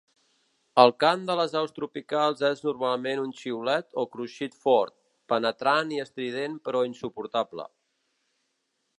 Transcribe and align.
El 0.83 0.91
cant 1.01 1.25
de 1.25 1.33
les 1.39 1.51
aus 1.59 1.73
tropicals 1.73 2.39
és 2.47 2.63
normalment 2.67 3.21
un 3.23 3.35
xiulet 3.41 3.93
o 4.03 4.05
cruixit 4.15 4.57
fort, 4.63 4.95
penetrant 5.33 5.93
i 5.97 6.01
estrident 6.05 6.57
però 6.69 6.81
insuportable. 6.93 7.67